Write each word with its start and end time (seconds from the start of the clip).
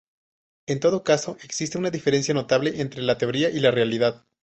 En 0.65 0.79
todo 0.79 1.03
caso, 1.03 1.37
existe 1.43 1.77
una 1.77 1.91
diferencia 1.91 2.33
notable 2.33 2.81
entre 2.81 3.03
la 3.03 3.19
teoría 3.19 3.51
y 3.51 3.59
la 3.59 3.69
realidad. 3.69 4.25